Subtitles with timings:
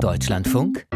[0.00, 0.86] Deutschlandfunk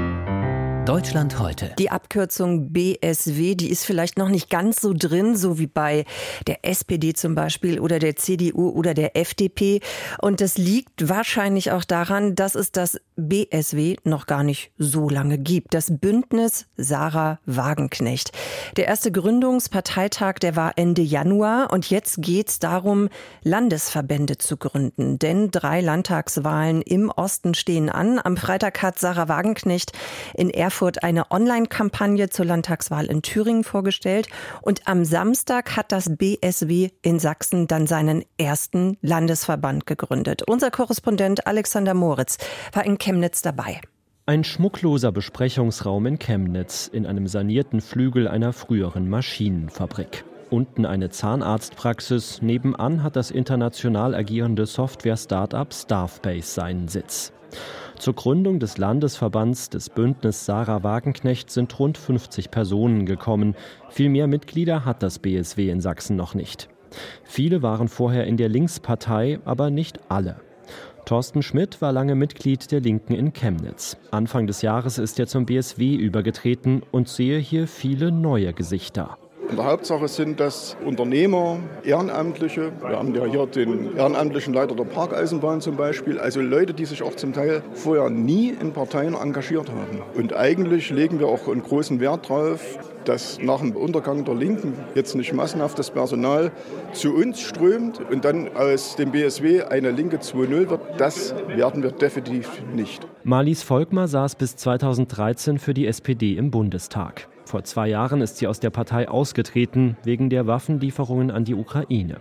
[0.89, 1.75] Deutschland heute.
[1.79, 6.07] Die Abkürzung BSW, die ist vielleicht noch nicht ganz so drin, so wie bei
[6.47, 9.81] der SPD zum Beispiel oder der CDU oder der FDP.
[10.19, 15.37] Und das liegt wahrscheinlich auch daran, dass es das BSW noch gar nicht so lange
[15.37, 15.75] gibt.
[15.75, 18.33] Das Bündnis Sarah Wagenknecht.
[18.79, 21.71] Der erste Gründungsparteitag, der war Ende Januar.
[21.71, 23.11] Und jetzt geht es darum,
[23.43, 25.19] Landesverbände zu gründen.
[25.19, 28.19] Denn drei Landtagswahlen im Osten stehen an.
[28.25, 29.93] Am Freitag hat Sarah Wagenknecht
[30.33, 34.29] in Erfurt Erfurt eine Online-Kampagne zur Landtagswahl in Thüringen vorgestellt.
[34.63, 40.45] Und am Samstag hat das BSW in Sachsen dann seinen ersten Landesverband gegründet.
[40.47, 42.39] Unser Korrespondent Alexander Moritz
[42.73, 43.81] war in Chemnitz dabei.
[44.27, 50.25] Ein schmuckloser Besprechungsraum in Chemnitz in einem sanierten Flügel einer früheren Maschinenfabrik.
[50.49, 57.33] Unten eine Zahnarztpraxis, nebenan hat das international agierende Software-Startup Staffbase seinen Sitz.
[57.99, 63.57] Zur Gründung des Landesverbands des Bündnis Sarah Wagenknecht sind rund 50 Personen gekommen.
[63.89, 66.69] Viel mehr Mitglieder hat das BSW in Sachsen noch nicht.
[67.25, 70.37] Viele waren vorher in der Linkspartei, aber nicht alle.
[71.05, 73.97] Thorsten Schmidt war lange Mitglied der Linken in Chemnitz.
[74.11, 79.17] Anfang des Jahres ist er zum BSW übergetreten und sehe hier viele neue Gesichter.
[79.51, 82.71] In der Hauptsache sind das Unternehmer, Ehrenamtliche.
[82.87, 86.19] Wir haben ja hier den ehrenamtlichen Leiter der Parkeisenbahn zum Beispiel.
[86.19, 90.03] Also Leute, die sich auch zum Teil vorher nie in Parteien engagiert haben.
[90.15, 92.61] Und eigentlich legen wir auch einen großen Wert darauf,
[93.07, 96.53] dass nach dem Untergang der Linken jetzt nicht massenhaft das Personal
[96.93, 100.81] zu uns strömt und dann aus dem BSW eine Linke 2.0 wird.
[100.99, 103.07] Das werden wir definitiv nicht.
[103.25, 107.29] Marlies Volkmar saß bis 2013 für die SPD im Bundestag.
[107.49, 112.19] Vor zwei Jahren ist sie aus der Partei ausgetreten wegen der Waffenlieferungen an die Ukraine.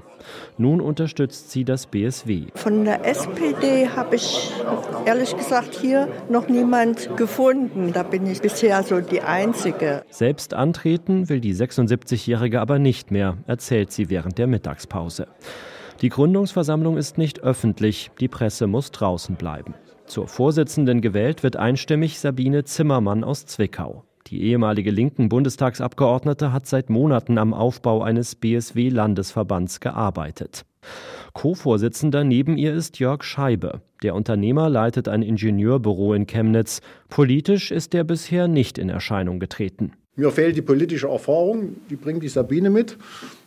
[0.58, 2.44] Nun unterstützt sie das BSW.
[2.56, 4.54] Von der SPD habe ich
[5.06, 7.92] ehrlich gesagt hier noch niemand gefunden.
[7.92, 10.04] Da bin ich bisher so die Einzige.
[10.10, 15.28] Selbst antreten will die 76-Jährige aber nicht mehr, erzählt sie während der Mittagspause.
[16.02, 19.74] Die Gründungsversammlung ist nicht öffentlich, die Presse muss draußen bleiben.
[20.06, 24.06] Zur Vorsitzenden gewählt wird einstimmig Sabine Zimmermann aus Zwickau.
[24.28, 30.66] Die ehemalige linken Bundestagsabgeordnete hat seit Monaten am Aufbau eines BSW-Landesverbands gearbeitet.
[31.34, 33.82] Co-Vorsitzender neben ihr ist Jörg Scheibe.
[34.04, 36.82] Der Unternehmer leitet ein Ingenieurbüro in Chemnitz.
[37.10, 39.94] Politisch ist er bisher nicht in Erscheinung getreten.
[40.18, 42.98] Mir fehlt die politische Erfahrung, die bringt die Sabine mit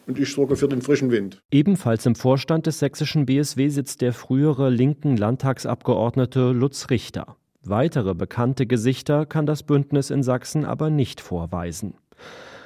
[0.06, 1.42] und ich sorge für den frischen Wind.
[1.50, 7.36] Ebenfalls im Vorstand des sächsischen BSW sitzt der frühere linken Landtagsabgeordnete Lutz Richter.
[7.62, 11.94] Weitere bekannte Gesichter kann das Bündnis in Sachsen aber nicht vorweisen.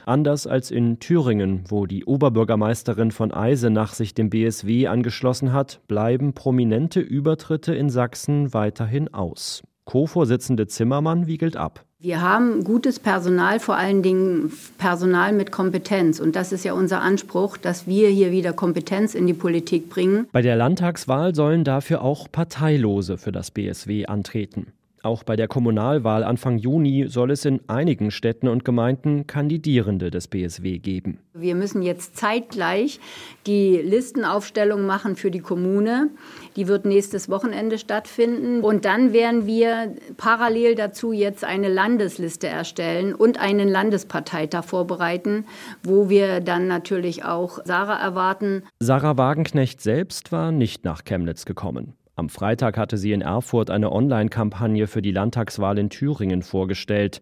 [0.06, 6.34] Anders als in Thüringen, wo die Oberbürgermeisterin von Eisenach sich dem BSW angeschlossen hat, bleiben
[6.34, 9.62] prominente Übertritte in Sachsen weiterhin aus.
[9.84, 11.84] Co-Vorsitzende Zimmermann wiegelt ab.
[11.98, 16.20] Wir haben gutes Personal, vor allen Dingen Personal mit Kompetenz.
[16.20, 20.26] Und das ist ja unser Anspruch, dass wir hier wieder Kompetenz in die Politik bringen.
[20.30, 24.66] Bei der Landtagswahl sollen dafür auch Parteilose für das BSW antreten.
[25.04, 30.28] Auch bei der Kommunalwahl Anfang Juni soll es in einigen Städten und Gemeinden Kandidierende des
[30.28, 31.18] BSW geben.
[31.34, 33.00] Wir müssen jetzt zeitgleich
[33.46, 36.08] die Listenaufstellung machen für die Kommune.
[36.56, 38.62] Die wird nächstes Wochenende stattfinden.
[38.62, 45.44] Und dann werden wir parallel dazu jetzt eine Landesliste erstellen und einen Landesparteitag vorbereiten,
[45.82, 48.62] wo wir dann natürlich auch Sarah erwarten.
[48.80, 51.92] Sarah Wagenknecht selbst war nicht nach Chemnitz gekommen.
[52.16, 57.20] Am Freitag hatte sie in Erfurt eine Online-Kampagne für die Landtagswahl in Thüringen vorgestellt.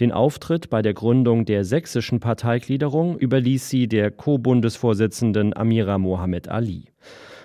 [0.00, 6.84] Den Auftritt bei der Gründung der sächsischen Parteigliederung überließ sie der Co-Bundesvorsitzenden Amira Mohamed Ali.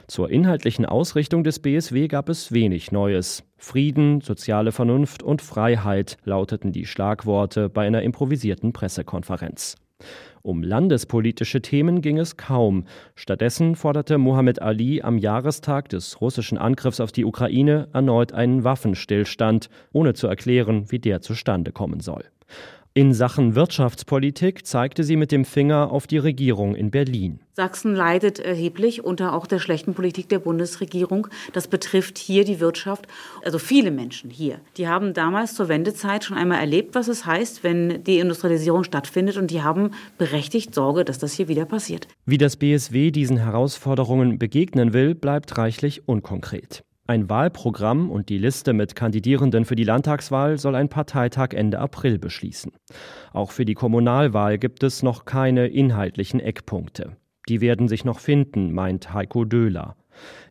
[0.08, 3.44] Zur inhaltlichen Ausrichtung des BSW gab es wenig Neues.
[3.58, 9.78] Frieden, soziale Vernunft und Freiheit lauteten die Schlagworte bei einer improvisierten Pressekonferenz.
[10.42, 12.86] Um landespolitische Themen ging es kaum.
[13.16, 19.70] Stattdessen forderte Mohammed Ali am Jahrestag des russischen Angriffs auf die Ukraine erneut einen Waffenstillstand,
[19.92, 22.24] ohne zu erklären, wie der zustande kommen soll.
[23.00, 27.40] In Sachen Wirtschaftspolitik zeigte sie mit dem Finger auf die Regierung in Berlin.
[27.54, 31.30] Sachsen leidet erheblich unter auch der schlechten Politik der Bundesregierung.
[31.54, 33.08] Das betrifft hier die Wirtschaft.
[33.42, 37.64] Also viele Menschen hier, die haben damals zur Wendezeit schon einmal erlebt, was es heißt,
[37.64, 39.38] wenn die Industrialisierung stattfindet.
[39.38, 42.10] Und die haben berechtigt Sorge, dass das hier wieder passiert.
[42.26, 46.84] Wie das BSW diesen Herausforderungen begegnen will, bleibt reichlich unkonkret.
[47.10, 52.20] Ein Wahlprogramm und die Liste mit Kandidierenden für die Landtagswahl soll ein Parteitag Ende April
[52.20, 52.72] beschließen.
[53.34, 57.18] Auch für die Kommunalwahl gibt es noch keine inhaltlichen Eckpunkte.
[57.48, 59.96] Die werden sich noch finden, meint Heiko Döhler.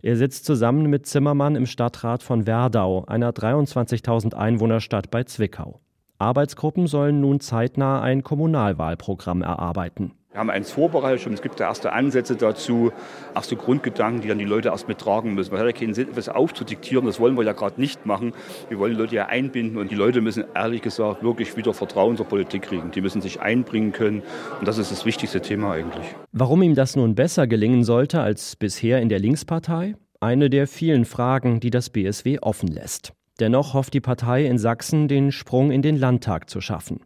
[0.02, 5.78] Er sitzt zusammen mit Zimmermann im Stadtrat von Werdau, einer 23.000 Einwohnerstadt bei Zwickau.
[6.18, 10.14] Arbeitsgruppen sollen nun zeitnah ein Kommunalwahlprogramm erarbeiten.
[10.38, 12.92] Wir haben eins vorbereitet und es gibt da erste Ansätze dazu,
[13.34, 15.50] erste Grundgedanken, die dann die Leute erst mittragen müssen.
[15.50, 18.32] Man hat ja keinen Sinn, etwas aufzudiktieren, das wollen wir ja gerade nicht machen.
[18.68, 22.16] Wir wollen die Leute ja einbinden und die Leute müssen ehrlich gesagt wirklich wieder Vertrauen
[22.16, 22.92] zur Politik kriegen.
[22.92, 24.22] Die müssen sich einbringen können
[24.60, 26.06] und das ist das wichtigste Thema eigentlich.
[26.30, 29.96] Warum ihm das nun besser gelingen sollte als bisher in der Linkspartei?
[30.20, 33.12] Eine der vielen Fragen, die das BSW offen lässt.
[33.40, 37.00] Dennoch hofft die Partei in Sachsen, den Sprung in den Landtag zu schaffen.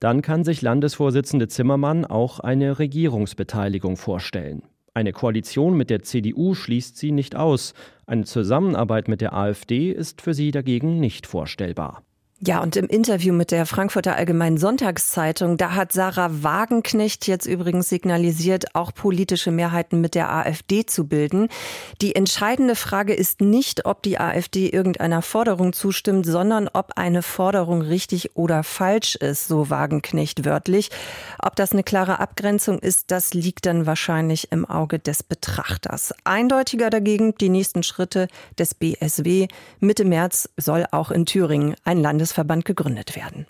[0.00, 4.62] Dann kann sich Landesvorsitzende Zimmermann auch eine Regierungsbeteiligung vorstellen.
[4.94, 7.72] Eine Koalition mit der CDU schließt sie nicht aus.
[8.06, 12.02] Eine Zusammenarbeit mit der AfD ist für sie dagegen nicht vorstellbar.
[12.44, 17.88] Ja, und im Interview mit der Frankfurter Allgemeinen Sonntagszeitung, da hat Sarah Wagenknecht jetzt übrigens
[17.88, 21.46] signalisiert, auch politische Mehrheiten mit der AfD zu bilden.
[22.00, 27.80] Die entscheidende Frage ist nicht, ob die AfD irgendeiner Forderung zustimmt, sondern ob eine Forderung
[27.80, 30.90] richtig oder falsch ist, so Wagenknecht wörtlich.
[31.38, 36.12] Ob das eine klare Abgrenzung ist, das liegt dann wahrscheinlich im Auge des Betrachters.
[36.24, 38.26] Eindeutiger dagegen die nächsten Schritte
[38.58, 39.46] des BSW.
[39.78, 43.46] Mitte März soll auch in Thüringen ein Landes Landesverband gegründet werden.